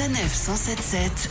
Sanef 0.00 0.32
177 0.32 1.28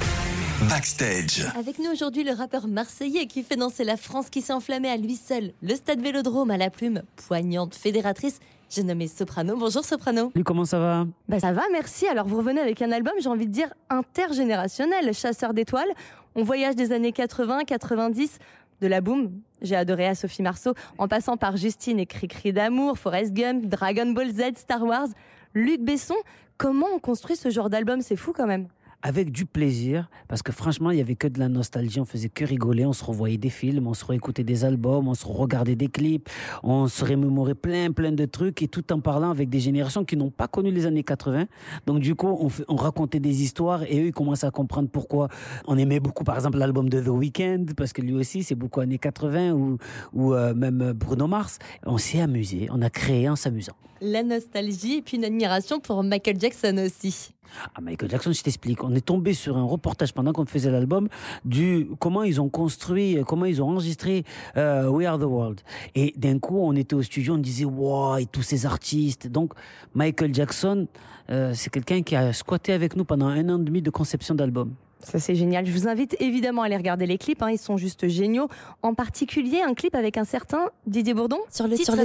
Backstage. 0.69 1.43
Avec 1.57 1.79
nous 1.79 1.89
aujourd'hui 1.89 2.23
le 2.23 2.33
rappeur 2.33 2.67
marseillais 2.67 3.25
qui 3.25 3.41
fait 3.41 3.55
danser 3.55 3.83
la 3.83 3.97
France 3.97 4.29
qui 4.29 4.43
s'est 4.43 4.53
enflammé 4.53 4.87
à 4.89 4.95
lui 4.95 5.15
seul. 5.15 5.53
Le 5.63 5.73
stade 5.73 6.01
Vélodrome 6.01 6.51
à 6.51 6.57
la 6.57 6.69
plume 6.69 7.01
poignante 7.15 7.73
fédératrice. 7.73 8.39
J'ai 8.69 8.83
nommé 8.83 9.07
Soprano. 9.07 9.55
Bonjour 9.57 9.83
Soprano. 9.83 10.31
Lui, 10.35 10.43
comment 10.43 10.65
ça 10.65 10.77
va? 10.77 11.07
Bah 11.27 11.39
ça 11.39 11.51
va, 11.51 11.63
merci. 11.71 12.05
Alors 12.05 12.27
vous 12.27 12.37
revenez 12.37 12.61
avec 12.61 12.79
un 12.83 12.91
album, 12.91 13.13
j'ai 13.19 13.29
envie 13.29 13.47
de 13.47 13.51
dire 13.51 13.73
intergénérationnel, 13.89 15.15
Chasseur 15.15 15.55
d'étoiles. 15.55 15.91
On 16.35 16.43
voyage 16.43 16.75
des 16.75 16.91
années 16.91 17.11
80, 17.11 17.63
90, 17.63 18.37
de 18.81 18.87
la 18.87 19.01
boom. 19.01 19.31
J'ai 19.63 19.77
adoré 19.77 20.05
à 20.05 20.13
Sophie 20.13 20.43
Marceau, 20.43 20.75
en 20.99 21.07
passant 21.07 21.37
par 21.37 21.57
Justine 21.57 21.97
et 21.97 22.05
Cri-Cri 22.05 22.53
d'amour, 22.53 22.99
Forrest 22.99 23.33
Gump, 23.33 23.65
Dragon 23.65 24.11
Ball 24.11 24.29
Z, 24.29 24.57
Star 24.57 24.83
Wars. 24.83 25.07
Luc 25.53 25.81
Besson, 25.81 26.15
comment 26.57 26.87
on 26.93 26.99
construit 26.99 27.35
ce 27.35 27.49
genre 27.49 27.69
d'album? 27.69 28.01
C'est 28.01 28.15
fou 28.15 28.33
quand 28.33 28.47
même 28.47 28.67
avec 29.01 29.31
du 29.31 29.45
plaisir, 29.45 30.09
parce 30.27 30.41
que 30.41 30.51
franchement, 30.51 30.91
il 30.91 30.97
y 30.97 31.01
avait 31.01 31.15
que 31.15 31.27
de 31.27 31.39
la 31.39 31.47
nostalgie, 31.47 31.99
on 31.99 32.05
faisait 32.05 32.29
que 32.29 32.43
rigoler, 32.43 32.85
on 32.85 32.93
se 32.93 33.03
revoyait 33.03 33.37
des 33.37 33.49
films, 33.49 33.87
on 33.87 33.93
se 33.93 34.03
réécoutait 34.05 34.43
des 34.43 34.65
albums, 34.65 35.07
on 35.07 35.13
se 35.13 35.25
regardait 35.25 35.75
des 35.75 35.87
clips, 35.87 36.27
on 36.63 36.87
se 36.87 37.05
remémorait 37.05 37.55
plein, 37.55 37.91
plein 37.91 38.11
de 38.11 38.25
trucs, 38.25 38.61
et 38.61 38.67
tout 38.67 38.91
en 38.91 38.99
parlant 38.99 39.29
avec 39.31 39.49
des 39.49 39.59
générations 39.59 40.03
qui 40.03 40.17
n'ont 40.17 40.31
pas 40.31 40.47
connu 40.47 40.71
les 40.71 40.85
années 40.85 41.03
80. 41.03 41.45
Donc 41.85 41.99
du 41.99 42.15
coup, 42.15 42.27
on, 42.27 42.49
on 42.67 42.75
racontait 42.75 43.21
des 43.21 43.41
histoires, 43.41 43.83
et 43.83 44.01
eux, 44.01 44.07
ils 44.07 44.13
commençaient 44.13 44.47
à 44.47 44.51
comprendre 44.51 44.89
pourquoi 44.89 45.29
on 45.65 45.77
aimait 45.77 46.01
beaucoup, 46.01 46.25
par 46.25 46.35
exemple, 46.35 46.57
l'album 46.57 46.89
de 46.89 47.01
The 47.01 47.07
Weeknd, 47.07 47.67
parce 47.77 47.93
que 47.93 48.01
lui 48.01 48.15
aussi, 48.15 48.43
c'est 48.43 48.55
beaucoup 48.55 48.81
années 48.81 48.97
80, 48.97 49.53
ou, 49.53 49.77
ou 50.13 50.33
euh, 50.33 50.53
même 50.53 50.91
Bruno 50.93 51.27
Mars. 51.27 51.57
On 51.85 51.97
s'est 51.97 52.19
amusé, 52.19 52.67
on 52.71 52.81
a 52.81 52.89
créé 52.89 53.29
en 53.29 53.37
s'amusant. 53.37 53.73
La 54.01 54.23
nostalgie, 54.23 54.97
et 54.97 55.01
puis 55.01 55.17
une 55.17 55.25
admiration 55.25 55.79
pour 55.79 56.03
Michael 56.03 56.39
Jackson 56.39 56.77
aussi. 56.85 57.31
Ah, 57.75 57.81
Michael 57.81 58.09
Jackson, 58.09 58.31
je 58.31 58.41
t'explique. 58.41 58.83
On 58.83 58.93
est 58.95 59.05
tombé 59.05 59.33
sur 59.33 59.57
un 59.57 59.63
reportage 59.63 60.13
pendant 60.13 60.33
qu'on 60.33 60.45
faisait 60.45 60.71
l'album 60.71 61.07
du 61.45 61.87
comment 61.99 62.23
ils 62.23 62.39
ont 62.41 62.49
construit, 62.49 63.17
comment 63.27 63.45
ils 63.45 63.61
ont 63.61 63.69
enregistré 63.69 64.23
euh, 64.57 64.89
We 64.89 65.07
Are 65.07 65.17
the 65.17 65.23
World. 65.23 65.61
Et 65.95 66.13
d'un 66.17 66.39
coup, 66.39 66.59
on 66.59 66.75
était 66.75 66.95
au 66.95 67.01
studio, 67.01 67.35
on 67.35 67.37
disait 67.37 67.65
wow, 67.65 68.17
et 68.17 68.25
tous 68.25 68.43
ces 68.43 68.65
artistes. 68.65 69.27
Donc 69.27 69.53
Michael 69.93 70.33
Jackson, 70.33 70.87
euh, 71.29 71.53
c'est 71.53 71.69
quelqu'un 71.69 72.01
qui 72.01 72.15
a 72.15 72.33
squatté 72.33 72.73
avec 72.73 72.95
nous 72.95 73.05
pendant 73.05 73.27
un 73.27 73.49
an 73.49 73.59
et 73.59 73.63
demi 73.63 73.81
de 73.81 73.89
conception 73.89 74.35
d'album. 74.35 74.73
Ça 75.01 75.19
c'est 75.19 75.35
génial. 75.35 75.65
Je 75.65 75.71
vous 75.71 75.87
invite 75.87 76.15
évidemment 76.19 76.63
à 76.63 76.65
aller 76.65 76.77
regarder 76.77 77.05
les 77.05 77.17
clips. 77.17 77.41
Hein. 77.41 77.51
Ils 77.51 77.57
sont 77.57 77.77
juste 77.77 78.07
géniaux. 78.07 78.49
En 78.81 78.93
particulier 78.93 79.61
un 79.61 79.73
clip 79.73 79.95
avec 79.95 80.17
un 80.17 80.25
certain 80.25 80.69
Didier 80.87 81.13
Bourdon 81.13 81.39
sur 81.49 81.67
le 81.67 81.75
titre, 81.75 81.95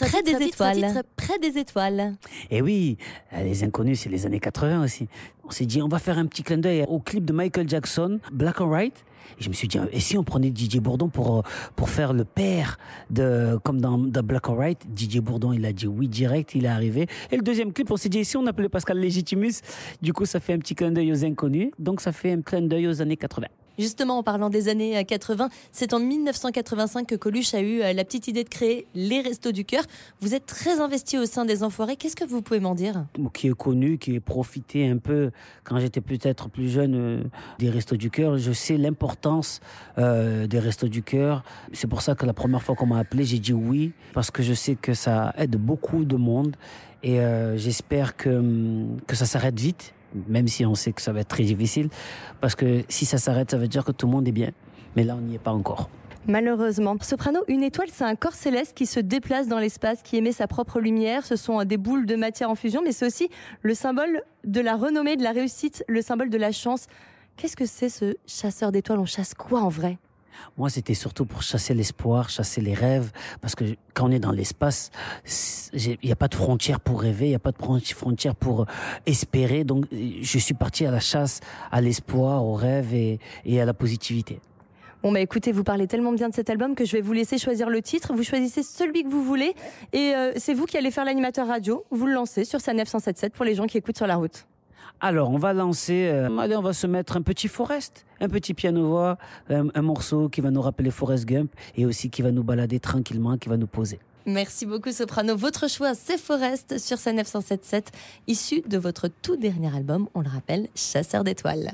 près 0.00 0.22
des 0.22 0.42
étoiles. 0.42 1.02
près 1.16 1.38
des 1.38 1.58
étoiles. 1.58 2.14
Et 2.50 2.62
oui, 2.62 2.98
les 3.36 3.64
inconnus, 3.64 4.00
c'est 4.00 4.08
les 4.08 4.26
années 4.26 4.40
80 4.40 4.84
aussi. 4.84 5.08
On 5.46 5.50
s'est 5.50 5.66
dit, 5.66 5.80
on 5.80 5.88
va 5.88 6.00
faire 6.00 6.18
un 6.18 6.26
petit 6.26 6.42
clin 6.42 6.58
d'œil 6.58 6.84
au 6.88 6.98
clip 6.98 7.24
de 7.24 7.32
Michael 7.32 7.68
Jackson, 7.68 8.18
Black 8.32 8.60
and 8.60 8.68
White. 8.68 9.04
Et 9.38 9.44
je 9.44 9.48
me 9.48 9.54
suis 9.54 9.68
dit, 9.68 9.78
et 9.92 10.00
si 10.00 10.18
on 10.18 10.24
prenait 10.24 10.50
Didier 10.50 10.80
Bourdon 10.80 11.08
pour, 11.08 11.44
pour 11.76 11.88
faire 11.88 12.12
le 12.12 12.24
père 12.24 12.78
de, 13.10 13.58
comme 13.62 13.80
dans, 13.80 13.98
Black 13.98 14.48
or 14.48 14.58
White, 14.58 14.86
Didier 14.88 15.20
Bourdon, 15.20 15.52
il 15.52 15.64
a 15.64 15.72
dit 15.72 15.86
oui 15.86 16.08
direct, 16.08 16.54
il 16.54 16.64
est 16.64 16.68
arrivé. 16.68 17.06
Et 17.30 17.36
le 17.36 17.42
deuxième 17.42 17.72
clip, 17.72 17.90
on 17.90 17.96
s'est 17.96 18.08
dit, 18.08 18.18
et 18.18 18.24
si 18.24 18.36
on 18.36 18.46
appelait 18.46 18.68
Pascal 18.68 18.98
Legitimus, 18.98 19.54
du 20.02 20.12
coup, 20.12 20.24
ça 20.24 20.40
fait 20.40 20.52
un 20.52 20.58
petit 20.58 20.74
clin 20.74 20.90
d'œil 20.90 21.12
aux 21.12 21.24
inconnus. 21.24 21.70
Donc, 21.78 22.00
ça 22.00 22.12
fait 22.12 22.32
un 22.32 22.42
clin 22.42 22.62
d'œil 22.62 22.88
aux 22.88 23.00
années 23.00 23.16
80. 23.16 23.46
Justement, 23.78 24.18
en 24.18 24.22
parlant 24.22 24.50
des 24.50 24.68
années 24.68 25.04
80, 25.04 25.44
euh, 25.44 25.48
c'est 25.72 25.92
en 25.92 26.00
1985 26.00 27.06
que 27.06 27.14
Coluche 27.14 27.54
a 27.54 27.60
eu 27.60 27.82
euh, 27.82 27.92
la 27.92 28.04
petite 28.04 28.28
idée 28.28 28.44
de 28.44 28.48
créer 28.48 28.86
les 28.94 29.20
Restos 29.20 29.52
du 29.52 29.64
Cœur. 29.64 29.84
Vous 30.20 30.34
êtes 30.34 30.46
très 30.46 30.80
investi 30.80 31.18
au 31.18 31.26
sein 31.26 31.44
des 31.44 31.62
Enfoirés. 31.62 31.96
Qu'est-ce 31.96 32.16
que 32.16 32.24
vous 32.24 32.42
pouvez 32.42 32.60
m'en 32.60 32.74
dire? 32.74 33.04
Qui 33.34 33.48
est 33.48 33.54
connu, 33.54 33.98
qui 33.98 34.14
est 34.14 34.20
profité 34.20 34.88
un 34.88 34.96
peu, 34.96 35.30
quand 35.64 35.78
j'étais 35.78 36.00
peut-être 36.00 36.48
plus 36.48 36.70
jeune, 36.70 36.94
euh, 36.94 37.22
des 37.58 37.68
Restos 37.70 37.96
du 37.96 38.10
Cœur. 38.10 38.38
Je 38.38 38.52
sais 38.52 38.76
l'importance 38.76 39.60
des 39.96 40.58
Restos 40.58 40.88
du 40.88 41.02
Cœur. 41.02 41.42
C'est 41.72 41.86
pour 41.86 42.02
ça 42.02 42.14
que 42.14 42.26
la 42.26 42.32
première 42.32 42.62
fois 42.62 42.74
qu'on 42.74 42.86
m'a 42.86 42.98
appelé, 42.98 43.24
j'ai 43.24 43.38
dit 43.38 43.52
oui, 43.52 43.92
parce 44.12 44.30
que 44.30 44.42
je 44.42 44.52
sais 44.52 44.74
que 44.74 44.94
ça 44.94 45.34
aide 45.38 45.56
beaucoup 45.56 46.04
de 46.04 46.16
monde. 46.16 46.56
Et 47.02 47.18
j'espère 47.56 48.16
que, 48.16 48.28
hum, 48.28 48.96
que 49.06 49.16
ça 49.16 49.26
s'arrête 49.26 49.58
vite 49.58 49.94
même 50.28 50.48
si 50.48 50.64
on 50.64 50.74
sait 50.74 50.92
que 50.92 51.02
ça 51.02 51.12
va 51.12 51.20
être 51.20 51.28
très 51.28 51.44
difficile, 51.44 51.88
parce 52.40 52.54
que 52.54 52.82
si 52.88 53.04
ça 53.04 53.18
s'arrête, 53.18 53.50
ça 53.50 53.58
veut 53.58 53.68
dire 53.68 53.84
que 53.84 53.92
tout 53.92 54.06
le 54.06 54.12
monde 54.12 54.26
est 54.28 54.32
bien. 54.32 54.50
Mais 54.96 55.04
là, 55.04 55.16
on 55.16 55.20
n'y 55.20 55.34
est 55.34 55.38
pas 55.38 55.52
encore. 55.52 55.90
Malheureusement. 56.28 56.96
Soprano, 57.02 57.40
une 57.46 57.62
étoile, 57.62 57.88
c'est 57.92 58.04
un 58.04 58.16
corps 58.16 58.34
céleste 58.34 58.76
qui 58.76 58.86
se 58.86 58.98
déplace 58.98 59.46
dans 59.46 59.60
l'espace, 59.60 60.02
qui 60.02 60.16
émet 60.16 60.32
sa 60.32 60.48
propre 60.48 60.80
lumière. 60.80 61.24
Ce 61.24 61.36
sont 61.36 61.62
des 61.64 61.76
boules 61.76 62.04
de 62.04 62.16
matière 62.16 62.50
en 62.50 62.56
fusion, 62.56 62.82
mais 62.82 62.90
c'est 62.90 63.06
aussi 63.06 63.28
le 63.62 63.74
symbole 63.74 64.22
de 64.44 64.60
la 64.60 64.74
renommée, 64.74 65.16
de 65.16 65.22
la 65.22 65.30
réussite, 65.30 65.84
le 65.86 66.02
symbole 66.02 66.30
de 66.30 66.38
la 66.38 66.50
chance. 66.50 66.86
Qu'est-ce 67.36 67.56
que 67.56 67.66
c'est 67.66 67.88
ce 67.88 68.16
chasseur 68.26 68.72
d'étoiles? 68.72 68.98
On 68.98 69.04
chasse 69.04 69.34
quoi 69.34 69.60
en 69.60 69.68
vrai? 69.68 69.98
Moi, 70.56 70.70
c'était 70.70 70.94
surtout 70.94 71.26
pour 71.26 71.42
chasser 71.42 71.74
l'espoir, 71.74 72.30
chasser 72.30 72.60
les 72.60 72.74
rêves, 72.74 73.10
parce 73.40 73.54
que 73.54 73.64
quand 73.94 74.08
on 74.08 74.10
est 74.10 74.18
dans 74.18 74.32
l'espace, 74.32 74.90
il 75.72 75.98
n'y 76.02 76.12
a 76.12 76.16
pas 76.16 76.28
de 76.28 76.34
frontières 76.34 76.80
pour 76.80 77.00
rêver, 77.00 77.26
il 77.26 77.30
n'y 77.30 77.34
a 77.34 77.40
pas 77.40 77.52
de 77.52 77.58
frontières 77.94 78.34
pour 78.34 78.62
euh, 78.62 78.66
espérer. 79.06 79.64
Donc, 79.64 79.84
je 79.92 80.38
suis 80.38 80.54
parti 80.54 80.86
à 80.86 80.90
la 80.90 81.00
chasse, 81.00 81.40
à 81.70 81.80
l'espoir, 81.80 82.44
au 82.44 82.54
rêve 82.54 82.94
et, 82.94 83.18
à 83.60 83.64
la 83.64 83.74
positivité. 83.74 84.40
Bon 85.02 85.12
bah 85.12 85.20
écoutez, 85.20 85.52
vous 85.52 85.62
parlez 85.62 85.86
tellement 85.86 86.12
bien 86.12 86.28
de 86.28 86.34
cet 86.34 86.50
album 86.50 86.74
que 86.74 86.84
je 86.84 86.92
vais 86.92 87.00
vous 87.00 87.12
laisser 87.12 87.38
choisir 87.38 87.70
le 87.70 87.80
titre. 87.80 88.12
Vous 88.12 88.24
choisissez 88.24 88.62
celui 88.62 89.04
que 89.04 89.08
vous 89.08 89.22
voulez 89.22 89.54
et 89.92 90.14
euh, 90.14 90.32
c'est 90.36 90.54
vous 90.54 90.66
qui 90.66 90.76
allez 90.76 90.90
faire 90.90 91.04
l'animateur 91.04 91.46
radio. 91.46 91.84
Vous 91.90 92.06
le 92.06 92.12
lancez 92.12 92.44
sur 92.44 92.60
sa 92.60 92.72
977 92.72 93.32
pour 93.32 93.44
les 93.44 93.54
gens 93.54 93.66
qui 93.66 93.78
écoutent 93.78 93.98
sur 93.98 94.06
la 94.06 94.16
route. 94.16 94.46
Alors, 95.00 95.30
on 95.30 95.38
va 95.38 95.52
lancer, 95.52 96.08
euh, 96.12 96.38
allez, 96.38 96.56
on 96.56 96.62
va 96.62 96.72
se 96.72 96.86
mettre 96.86 97.16
un 97.16 97.22
petit 97.22 97.48
Forest, 97.48 98.06
un 98.20 98.28
petit 98.28 98.54
piano-voix, 98.54 99.18
un, 99.50 99.82
morceau 99.82 100.28
qui 100.28 100.40
va 100.40 100.50
nous 100.50 100.62
rappeler 100.62 100.90
Forest 100.90 101.26
Gump 101.26 101.52
et 101.76 101.86
aussi 101.86 102.10
qui 102.10 102.22
va 102.22 102.32
nous 102.32 102.42
balader 102.42 102.80
tranquillement, 102.80 103.36
qui 103.36 103.48
va 103.48 103.56
nous 103.56 103.66
poser. 103.66 103.98
Merci 104.26 104.66
beaucoup 104.66 104.90
Soprano. 104.90 105.36
Votre 105.36 105.68
choix, 105.70 105.94
c'est 105.94 106.18
Forest 106.18 106.78
sur 106.78 106.98
sa 106.98 107.12
977, 107.12 107.92
issu 108.26 108.62
de 108.66 108.78
votre 108.78 109.08
tout 109.22 109.36
dernier 109.36 109.74
album, 109.74 110.08
on 110.14 110.20
le 110.20 110.28
rappelle, 110.28 110.68
Chasseur 110.74 111.22
d'étoiles. 111.22 111.70